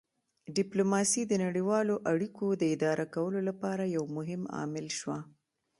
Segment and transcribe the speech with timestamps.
[0.55, 5.19] ډیپلوماسي د نړیوالو اړیکو د اداره کولو لپاره یو مهم عامل شوه